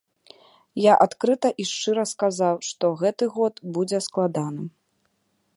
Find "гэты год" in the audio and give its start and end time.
3.05-3.63